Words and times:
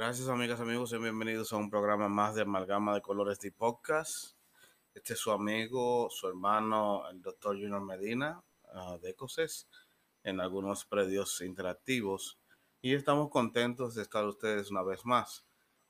Gracias 0.00 0.28
amigas, 0.28 0.60
amigos, 0.60 0.92
y 0.92 0.98
bienvenidos 0.98 1.52
a 1.52 1.56
un 1.56 1.68
programa 1.68 2.08
más 2.08 2.36
de 2.36 2.42
Amalgama 2.42 2.94
de 2.94 3.02
Colores 3.02 3.40
de 3.40 3.50
Podcast. 3.50 4.36
Este 4.94 5.14
es 5.14 5.18
su 5.18 5.32
amigo, 5.32 6.08
su 6.08 6.28
hermano, 6.28 7.02
el 7.10 7.20
doctor 7.20 7.56
Junior 7.56 7.80
Medina 7.80 8.40
uh, 8.74 8.96
de 9.00 9.10
Ecoses, 9.10 9.66
en 10.22 10.38
algunos 10.38 10.84
predios 10.84 11.40
interactivos. 11.40 12.38
Y 12.80 12.94
estamos 12.94 13.28
contentos 13.28 13.96
de 13.96 14.02
estar 14.02 14.24
ustedes 14.24 14.70
una 14.70 14.84
vez 14.84 15.04
más. 15.04 15.44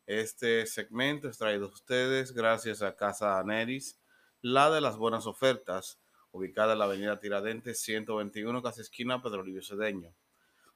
Este 0.06 0.64
segmento 0.64 1.28
es 1.28 1.36
traído 1.36 1.66
a 1.66 1.68
ustedes 1.68 2.32
gracias 2.32 2.80
a 2.80 2.96
Casa 2.96 3.38
Aneris, 3.38 4.00
la 4.40 4.70
de 4.70 4.80
las 4.80 4.96
buenas 4.96 5.26
ofertas, 5.26 6.00
ubicada 6.30 6.72
en 6.72 6.78
la 6.78 6.86
avenida 6.86 7.20
Tiradentes 7.20 7.82
121, 7.82 8.62
casi 8.62 8.80
esquina 8.80 9.20
Pedro 9.20 9.42
Livio 9.42 9.62
Cedeño. 9.62 10.14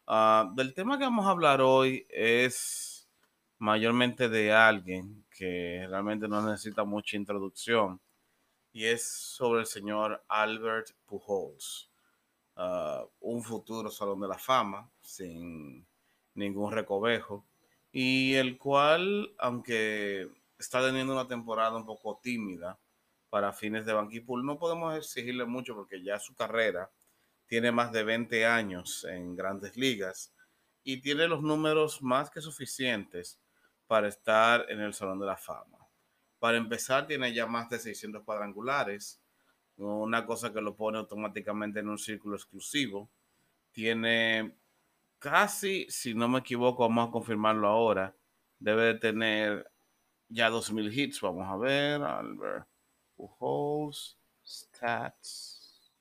Uh, 0.07 0.55
del 0.55 0.75
tema 0.75 0.99
que 0.99 1.05
vamos 1.05 1.25
a 1.25 1.31
hablar 1.31 1.63
hoy 1.63 2.07
es 2.11 2.92
mayormente 3.63 4.29
de 4.29 4.53
alguien 4.53 5.25
que 5.31 5.87
realmente 5.89 6.27
no 6.27 6.43
necesita 6.43 6.83
mucha 6.83 7.17
introducción 7.17 8.01
y 8.73 8.87
es 8.87 9.09
sobre 9.09 9.61
el 9.61 9.67
señor 9.67 10.25
Albert 10.27 10.89
Pujols, 11.07 11.89
uh, 12.57 13.07
un 13.21 13.41
futuro 13.41 13.89
Salón 13.89 14.21
de 14.21 14.27
la 14.27 14.37
Fama 14.37 14.91
sin 15.01 15.87
ningún 16.35 16.73
recovejo 16.73 17.47
y 17.93 18.35
el 18.35 18.59
cual, 18.59 19.33
aunque 19.39 20.29
está 20.59 20.85
teniendo 20.85 21.13
una 21.13 21.29
temporada 21.29 21.77
un 21.77 21.87
poco 21.87 22.19
tímida 22.21 22.81
para 23.31 23.53
fines 23.53 23.87
de 23.87 23.93
Banquipul, 23.93 24.45
no 24.45 24.59
podemos 24.59 24.97
exigirle 24.97 25.45
mucho 25.45 25.77
porque 25.77 26.03
ya 26.03 26.19
su 26.19 26.35
carrera 26.35 26.91
tiene 27.47 27.71
más 27.71 27.93
de 27.93 28.03
20 28.03 28.45
años 28.45 29.05
en 29.05 29.37
grandes 29.37 29.77
ligas 29.77 30.35
y 30.83 31.01
tiene 31.01 31.29
los 31.29 31.43
números 31.43 32.03
más 32.03 32.29
que 32.29 32.41
suficientes 32.41 33.39
para 33.93 34.09
estar 34.09 34.65
en 34.71 34.81
el 34.81 34.95
Salón 34.95 35.19
de 35.19 35.27
la 35.27 35.37
Fama. 35.37 35.87
Para 36.39 36.57
empezar, 36.57 37.07
tiene 37.07 37.31
ya 37.35 37.47
más 37.47 37.69
de 37.69 37.79
600 37.79 38.23
cuadrangulares, 38.23 39.21
una 39.77 40.25
cosa 40.25 40.51
que 40.51 40.63
lo 40.63 40.75
pone 40.75 40.97
automáticamente 40.97 41.81
en 41.81 41.91
un 41.91 41.99
círculo 41.99 42.37
exclusivo. 42.37 43.11
Tiene 43.71 44.57
casi, 45.19 45.85
si 45.91 46.15
no 46.15 46.27
me 46.27 46.39
equivoco, 46.39 46.89
vamos 46.89 47.11
a 47.11 47.13
confirmarlo 47.13 47.69
ahora, 47.69 48.17
debe 48.59 48.85
de 48.85 48.95
tener 48.95 49.71
ya 50.31 50.49
2000 50.49 50.99
hits. 50.99 51.21
Vamos 51.21 51.47
a 51.47 51.59
ver, 51.59 52.01
Albert 52.03 52.67
Pujols, 53.15 54.17
stats. 54.43 55.93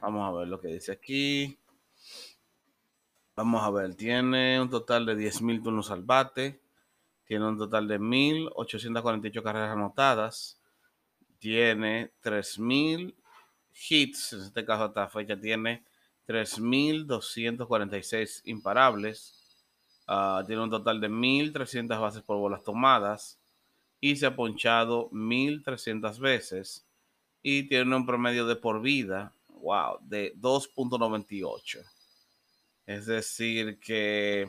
Vamos 0.00 0.28
a 0.28 0.36
ver 0.40 0.48
lo 0.48 0.60
que 0.60 0.66
dice 0.66 0.90
aquí. 0.90 1.56
Vamos 3.40 3.62
a 3.62 3.70
ver, 3.70 3.94
tiene 3.94 4.60
un 4.60 4.68
total 4.68 5.06
de 5.06 5.16
10.000 5.16 5.62
turnos 5.62 5.90
al 5.90 6.02
bate, 6.02 6.60
tiene 7.24 7.48
un 7.48 7.56
total 7.56 7.88
de 7.88 7.98
1.848 7.98 9.42
carreras 9.42 9.70
anotadas, 9.70 10.60
tiene 11.38 12.12
3.000 12.22 13.14
hits, 13.88 14.34
en 14.34 14.42
este 14.42 14.62
caso 14.66 14.84
hasta 14.84 15.08
fecha 15.08 15.40
tiene 15.40 15.86
3.246 16.28 18.42
imparables, 18.44 19.64
uh, 20.06 20.44
tiene 20.46 20.62
un 20.62 20.68
total 20.68 21.00
de 21.00 21.08
1.300 21.08 21.98
bases 21.98 22.22
por 22.22 22.36
bolas 22.36 22.62
tomadas 22.62 23.40
y 24.02 24.16
se 24.16 24.26
ha 24.26 24.36
ponchado 24.36 25.08
1.300 25.12 26.18
veces 26.18 26.86
y 27.42 27.66
tiene 27.70 27.96
un 27.96 28.04
promedio 28.04 28.44
de 28.44 28.56
por 28.56 28.82
vida, 28.82 29.32
wow, 29.48 29.96
de 30.02 30.34
2.98. 30.36 31.99
Es 32.90 33.06
decir, 33.06 33.78
que... 33.78 34.48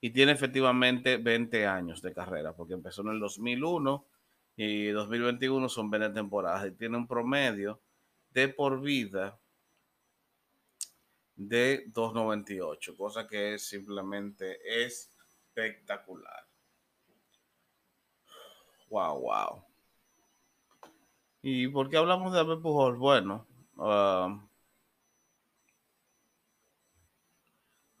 Y 0.00 0.10
tiene 0.10 0.30
efectivamente 0.30 1.16
20 1.16 1.66
años 1.66 2.00
de 2.00 2.14
carrera, 2.14 2.54
porque 2.54 2.74
empezó 2.74 3.02
en 3.02 3.08
el 3.08 3.18
2001 3.18 4.06
y 4.54 4.90
2021 4.90 5.68
son 5.68 5.90
20 5.90 6.10
temporadas. 6.10 6.68
Y 6.68 6.76
tiene 6.76 6.96
un 6.96 7.08
promedio 7.08 7.80
de 8.30 8.50
por 8.50 8.80
vida 8.80 9.36
de 11.34 11.90
2.98, 11.92 12.96
cosa 12.96 13.26
que 13.26 13.54
es 13.54 13.66
simplemente 13.66 14.60
espectacular. 14.84 16.46
Wow, 18.90 19.20
wow. 19.22 19.64
¿Y 21.42 21.66
por 21.66 21.90
qué 21.90 21.96
hablamos 21.96 22.32
de 22.32 22.38
Abel 22.38 22.60
Pujol? 22.60 22.96
Bueno, 22.96 23.44
uh, 23.76 24.38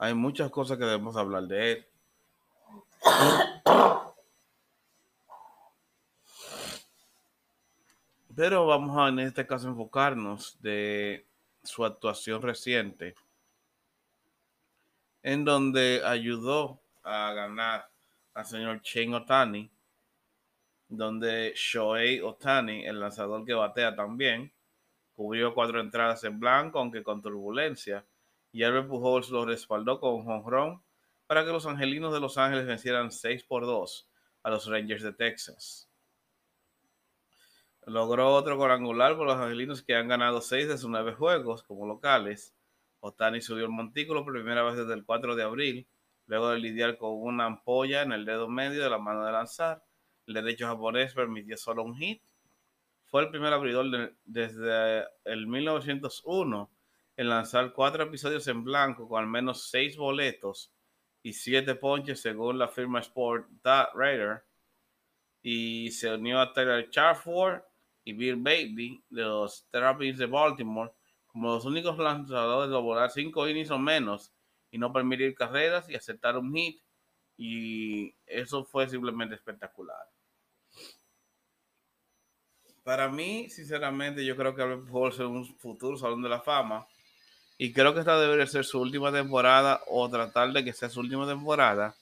Hay 0.04 0.12
muchas 0.12 0.50
cosas 0.50 0.76
que 0.76 0.84
debemos 0.84 1.16
hablar 1.16 1.44
de 1.44 1.72
él. 1.72 1.86
Pero 8.36 8.66
vamos 8.66 8.98
a 8.98 9.08
en 9.08 9.20
este 9.20 9.46
caso 9.46 9.66
enfocarnos 9.66 10.60
de 10.60 11.24
su 11.62 11.86
actuación 11.86 12.42
reciente, 12.42 13.14
en 15.22 15.46
donde 15.46 16.02
ayudó 16.04 16.82
a 17.02 17.32
ganar 17.32 17.88
al 18.34 18.44
señor 18.44 18.82
Shane 18.82 19.16
Otani, 19.16 19.70
donde 20.86 21.54
Shohei 21.56 22.20
Otani, 22.20 22.84
el 22.84 23.00
lanzador 23.00 23.42
que 23.46 23.54
batea 23.54 23.96
también, 23.96 24.52
cubrió 25.16 25.54
cuatro 25.54 25.80
entradas 25.80 26.22
en 26.24 26.38
blanco, 26.38 26.78
aunque 26.78 27.02
con 27.02 27.22
turbulencia, 27.22 28.04
y 28.54 28.62
Albert 28.62 28.86
Pujols 28.86 29.30
lo 29.30 29.44
respaldó 29.44 29.98
con 29.98 30.24
jonrón 30.24 30.80
para 31.26 31.44
que 31.44 31.50
los 31.50 31.66
angelinos 31.66 32.14
de 32.14 32.20
Los 32.20 32.38
Ángeles 32.38 32.66
vencieran 32.66 33.10
6 33.10 33.42
por 33.42 33.66
2 33.66 34.08
a 34.44 34.50
los 34.50 34.68
Rangers 34.68 35.02
de 35.02 35.12
Texas. 35.12 35.90
Logró 37.84 38.32
otro 38.32 38.56
cuadrangular 38.56 39.16
por 39.16 39.26
los 39.26 39.34
angelinos 39.34 39.82
que 39.82 39.96
han 39.96 40.06
ganado 40.06 40.40
6 40.40 40.68
de 40.68 40.78
sus 40.78 40.88
9 40.88 41.14
juegos 41.14 41.64
como 41.64 41.84
locales. 41.84 42.54
Otani 43.00 43.40
subió 43.40 43.64
el 43.64 43.72
montículo 43.72 44.22
por 44.22 44.34
primera 44.34 44.62
vez 44.62 44.76
desde 44.76 44.94
el 44.94 45.04
4 45.04 45.34
de 45.34 45.42
abril, 45.42 45.88
luego 46.26 46.50
de 46.50 46.60
lidiar 46.60 46.96
con 46.96 47.10
una 47.10 47.46
ampolla 47.46 48.02
en 48.02 48.12
el 48.12 48.24
dedo 48.24 48.48
medio 48.48 48.84
de 48.84 48.88
la 48.88 48.98
mano 48.98 49.26
de 49.26 49.32
lanzar. 49.32 49.82
El 50.28 50.34
derecho 50.34 50.68
japonés 50.68 51.12
permitió 51.12 51.56
solo 51.56 51.82
un 51.82 51.96
hit. 51.96 52.22
Fue 53.06 53.20
el 53.20 53.30
primer 53.30 53.52
abridor 53.52 54.14
desde 54.24 55.08
el 55.24 55.48
1901 55.48 56.70
en 57.16 57.28
lanzar 57.28 57.72
cuatro 57.72 58.04
episodios 58.04 58.46
en 58.48 58.64
blanco 58.64 59.08
con 59.08 59.22
al 59.22 59.28
menos 59.28 59.70
seis 59.70 59.96
boletos 59.96 60.72
y 61.22 61.32
siete 61.32 61.74
ponches 61.74 62.20
según 62.20 62.58
la 62.58 62.68
firma 62.68 63.00
Sport 63.00 63.48
Raider. 63.94 64.44
Y 65.42 65.90
se 65.90 66.12
unió 66.12 66.40
a 66.40 66.52
Tyler 66.52 66.90
Charford 66.90 67.62
y 68.04 68.12
Bill 68.12 68.36
Baby 68.36 69.04
de 69.08 69.22
los 69.22 69.66
Terrapins 69.70 70.18
de 70.18 70.26
Baltimore 70.26 70.92
como 71.26 71.54
los 71.54 71.64
únicos 71.64 71.98
lanzadores 71.98 72.70
de 72.70 72.76
volar 72.76 73.10
cinco 73.10 73.48
innings 73.48 73.70
o 73.70 73.78
menos 73.78 74.32
y 74.70 74.78
no 74.78 74.92
permitir 74.92 75.34
carreras 75.34 75.88
y 75.90 75.94
aceptar 75.94 76.36
un 76.36 76.54
hit. 76.54 76.80
Y 77.36 78.14
eso 78.26 78.64
fue 78.64 78.88
simplemente 78.88 79.34
espectacular. 79.34 80.08
Para 82.84 83.08
mí, 83.08 83.48
sinceramente, 83.48 84.24
yo 84.24 84.36
creo 84.36 84.54
que 84.54 84.62
Albert 84.62 85.14
ser 85.14 85.26
un 85.26 85.44
futuro 85.58 85.96
Salón 85.96 86.22
de 86.22 86.28
la 86.28 86.40
Fama 86.40 86.86
y 87.56 87.72
creo 87.72 87.94
que 87.94 88.00
esta 88.00 88.18
debería 88.18 88.46
ser 88.46 88.64
su 88.64 88.80
última 88.80 89.12
temporada 89.12 89.80
o 89.86 90.08
tratar 90.08 90.52
de 90.52 90.64
que 90.64 90.72
sea 90.72 90.90
su 90.90 91.00
última 91.00 91.26
temporada, 91.26 91.94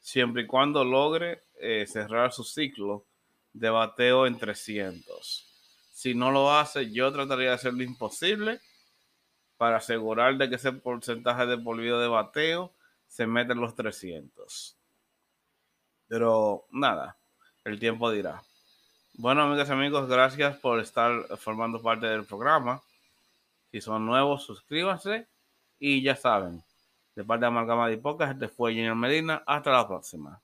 siempre 0.00 0.42
y 0.42 0.46
cuando 0.46 0.84
logre 0.84 1.44
eh, 1.60 1.86
cerrar 1.86 2.32
su 2.32 2.44
ciclo 2.44 3.04
de 3.52 3.70
bateo 3.70 4.26
en 4.26 4.38
300. 4.38 5.46
Si 5.92 6.14
no 6.14 6.30
lo 6.30 6.52
hace, 6.52 6.90
yo 6.90 7.12
trataría 7.12 7.50
de 7.50 7.54
hacer 7.54 7.74
lo 7.74 7.82
imposible 7.82 8.60
para 9.56 9.76
asegurar 9.76 10.36
de 10.38 10.48
que 10.48 10.56
ese 10.56 10.72
porcentaje 10.72 11.46
de 11.46 11.58
polvido 11.58 12.00
de 12.00 12.08
bateo 12.08 12.72
se 13.06 13.26
mete 13.26 13.52
en 13.52 13.60
los 13.60 13.76
300. 13.76 14.76
Pero 16.08 16.66
nada, 16.70 17.16
el 17.64 17.78
tiempo 17.78 18.10
dirá. 18.10 18.42
Bueno, 19.14 19.42
amigas 19.42 19.68
y 19.68 19.72
amigos, 19.72 20.08
gracias 20.08 20.56
por 20.56 20.80
estar 20.80 21.36
formando 21.36 21.80
parte 21.80 22.06
del 22.06 22.24
programa. 22.24 22.82
Si 23.72 23.80
son 23.80 24.04
nuevos, 24.04 24.44
suscríbanse 24.44 25.28
y 25.78 26.02
ya 26.02 26.14
saben, 26.14 26.62
de 27.16 27.24
parte 27.24 27.40
de 27.40 27.46
Amalgama 27.46 27.88
de 27.88 27.96
Pocas, 27.96 28.30
este 28.30 28.48
fue 28.48 28.72
Junior 28.72 28.94
Medina. 28.94 29.42
Hasta 29.46 29.72
la 29.72 29.88
próxima. 29.88 30.42